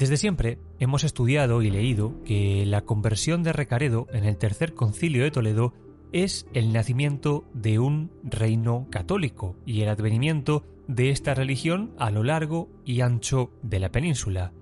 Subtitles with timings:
[0.00, 5.24] Desde siempre hemos estudiado y leído que la conversión de Recaredo en el Tercer Concilio
[5.24, 5.74] de Toledo
[6.10, 12.24] es el nacimiento de un reino católico y el advenimiento de esta religión a lo
[12.24, 14.54] largo y ancho de la península.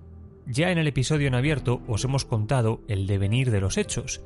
[0.45, 4.21] Ya en el episodio en abierto os hemos contado el devenir de los hechos.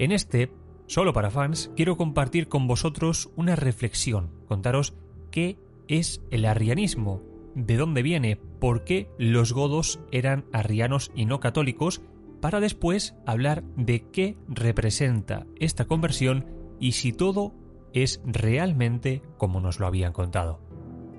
[0.00, 0.50] En este,
[0.88, 4.94] solo para fans, quiero compartir con vosotros una reflexión, contaros
[5.30, 7.22] qué es el arrianismo,
[7.56, 12.02] de dónde viene, por qué los godos eran arrianos y no católicos,
[12.40, 16.46] para después hablar de qué representa esta conversión
[16.78, 17.54] y si todo
[17.94, 20.60] es realmente como nos lo habían contado.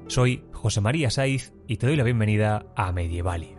[0.05, 3.57] Soy José María Saiz y te doy la bienvenida a Medievalia.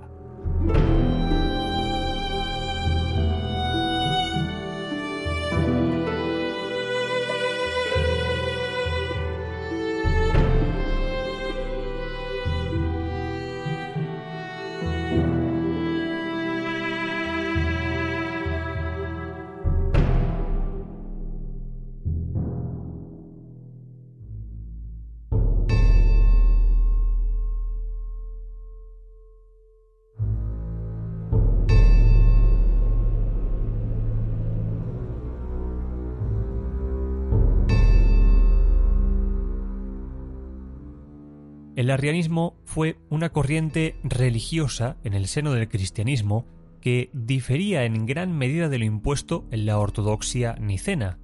[41.79, 46.45] El arrianismo fue una corriente religiosa en el seno del cristianismo
[46.81, 51.21] que difería en gran medida de lo impuesto en la ortodoxia nicena.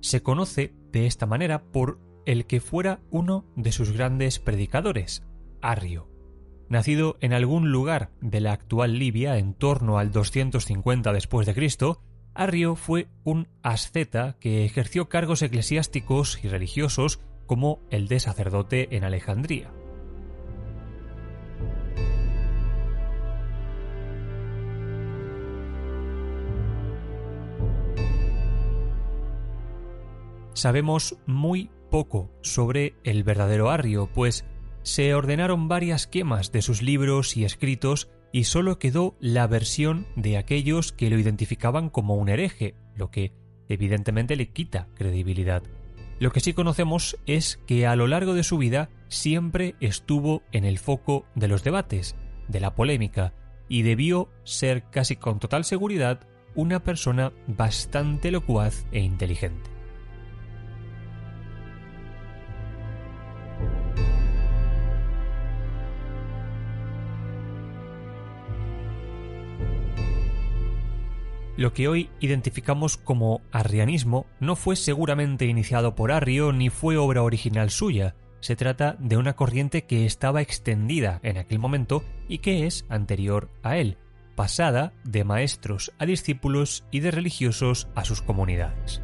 [0.00, 5.24] Se conoce de esta manera por el que fuera uno de sus grandes predicadores,
[5.60, 6.08] Arrio.
[6.68, 12.00] Nacido en algún lugar de la actual Libia en torno al 250 después de Cristo,
[12.32, 19.02] Arrio fue un asceta que ejerció cargos eclesiásticos y religiosos como el de sacerdote en
[19.02, 19.72] Alejandría.
[30.56, 34.44] Sabemos muy poco sobre el verdadero Arrio, pues
[34.82, 40.36] se ordenaron varias quemas de sus libros y escritos y solo quedó la versión de
[40.36, 43.32] aquellos que lo identificaban como un hereje, lo que
[43.68, 45.62] evidentemente le quita credibilidad.
[46.18, 50.64] Lo que sí conocemos es que a lo largo de su vida siempre estuvo en
[50.64, 52.16] el foco de los debates,
[52.48, 53.34] de la polémica,
[53.68, 56.20] y debió ser casi con total seguridad
[56.54, 59.75] una persona bastante locuaz e inteligente.
[71.56, 77.22] Lo que hoy identificamos como arrianismo no fue seguramente iniciado por Arrio ni fue obra
[77.22, 78.14] original suya.
[78.40, 83.50] Se trata de una corriente que estaba extendida en aquel momento y que es anterior
[83.62, 83.96] a él,
[84.34, 89.00] pasada de maestros a discípulos y de religiosos a sus comunidades.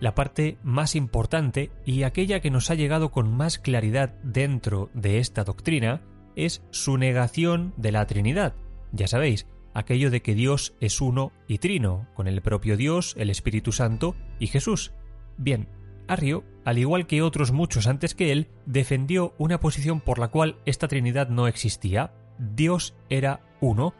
[0.00, 5.18] La parte más importante y aquella que nos ha llegado con más claridad dentro de
[5.18, 6.00] esta doctrina
[6.36, 8.54] es su negación de la Trinidad.
[8.92, 13.28] Ya sabéis, aquello de que Dios es uno y trino, con el propio Dios, el
[13.28, 14.92] Espíritu Santo y Jesús.
[15.36, 15.68] Bien,
[16.08, 20.56] Arrio, al igual que otros muchos antes que él, defendió una posición por la cual
[20.64, 22.14] esta Trinidad no existía.
[22.38, 23.94] Dios era uno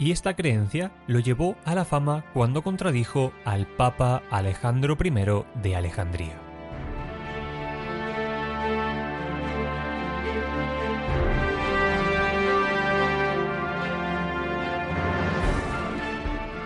[0.00, 5.76] y esta creencia lo llevó a la fama cuando contradijo al Papa Alejandro I de
[5.76, 6.40] Alejandría.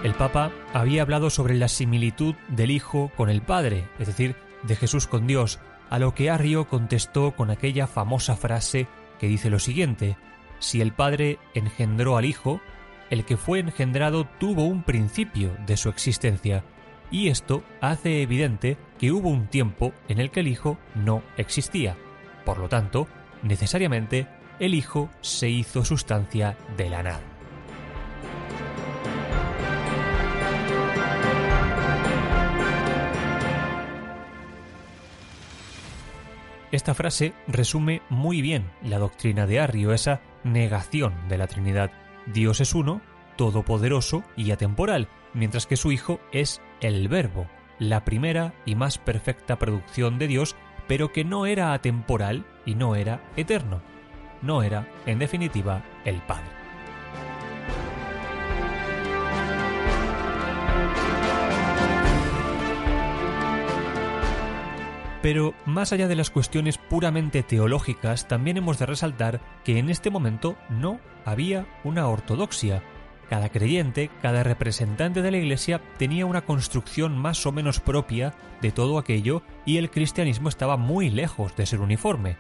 [0.05, 4.77] El Papa había hablado sobre la similitud del Hijo con el Padre, es decir, de
[4.77, 5.59] Jesús con Dios,
[5.91, 8.87] a lo que Arrio contestó con aquella famosa frase
[9.19, 10.17] que dice lo siguiente,
[10.61, 12.61] si el Padre engendró al Hijo,
[13.11, 16.65] el que fue engendrado tuvo un principio de su existencia,
[17.11, 21.97] y esto hace evidente que hubo un tiempo en el que el Hijo no existía.
[22.45, 23.07] Por lo tanto,
[23.43, 24.27] necesariamente,
[24.59, 27.35] el Hijo se hizo sustancia de la nada.
[36.75, 41.93] Esta frase resume muy bien la doctrina de Arrio, esa negación de la Trinidad.
[42.27, 43.01] Dios es uno,
[43.37, 47.47] todopoderoso y atemporal, mientras que su Hijo es el Verbo,
[47.79, 50.57] la primera y más perfecta producción de Dios,
[50.87, 53.81] pero que no era atemporal y no era eterno.
[54.43, 56.64] No era, en definitiva, el Padre.
[65.25, 70.11] Pero más allá de las cuestiones puramente teológicas, también hemos de resaltar que en este
[70.11, 72.83] momento no había una ortodoxia,
[73.31, 78.71] cada creyente, cada representante de la Iglesia tenía una construcción más o menos propia de
[78.71, 82.37] todo aquello y el cristianismo estaba muy lejos de ser uniforme.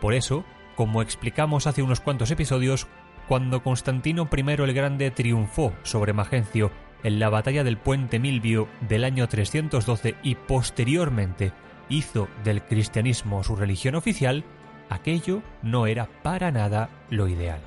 [0.00, 0.44] Por eso,
[0.76, 2.86] como explicamos hace unos cuantos episodios,
[3.26, 6.70] cuando Constantino I el Grande triunfó sobre Magencio
[7.02, 11.52] en la batalla del puente Milvio del año 312 y posteriormente
[11.88, 14.44] hizo del cristianismo su religión oficial,
[14.88, 17.60] aquello no era para nada lo ideal.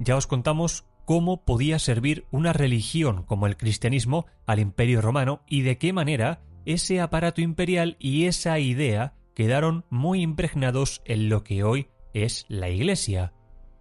[0.00, 5.62] ya os contamos cómo podía servir una religión como el cristianismo al imperio romano y
[5.62, 11.64] de qué manera ese aparato imperial y esa idea quedaron muy impregnados en lo que
[11.64, 13.32] hoy es la Iglesia.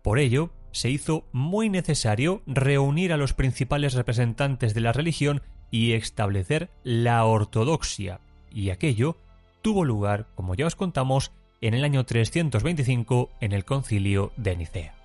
[0.01, 5.91] Por ello, se hizo muy necesario reunir a los principales representantes de la religión y
[5.91, 9.17] establecer la ortodoxia, y aquello
[9.61, 14.98] tuvo lugar, como ya os contamos, en el año 325 en el concilio de Nicea.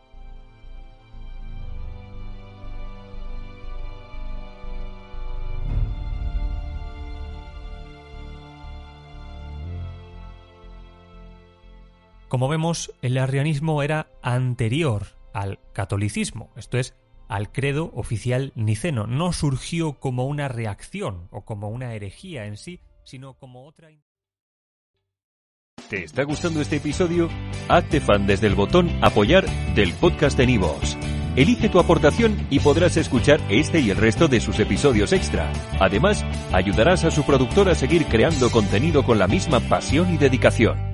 [12.35, 16.97] Como vemos, el arrianismo era anterior al catolicismo, esto es,
[17.29, 19.07] al credo oficial niceno.
[19.07, 23.89] No surgió como una reacción o como una herejía en sí, sino como otra...
[25.89, 27.29] ¿Te está gustando este episodio?
[27.69, 29.47] Hazte fan desde el botón apoyar
[29.77, 30.99] del podcast de Nivos.
[31.37, 35.53] Elige tu aportación y podrás escuchar este y el resto de sus episodios extra.
[35.79, 40.94] Además, ayudarás a su productor a seguir creando contenido con la misma pasión y dedicación.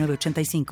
[0.00, 0.64] 85